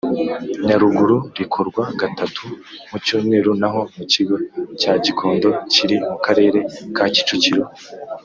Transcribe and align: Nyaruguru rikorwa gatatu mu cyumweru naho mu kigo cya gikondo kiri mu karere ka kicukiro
Nyaruguru 0.65 1.15
rikorwa 1.37 1.83
gatatu 2.01 2.43
mu 2.89 2.97
cyumweru 3.05 3.51
naho 3.61 3.81
mu 3.95 4.03
kigo 4.11 4.35
cya 4.79 4.93
gikondo 5.03 5.47
kiri 5.73 5.95
mu 6.07 6.15
karere 6.25 6.59
ka 6.95 7.05
kicukiro 7.13 7.63